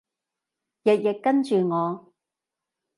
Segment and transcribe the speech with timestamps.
[0.83, 2.11] 日日跟住我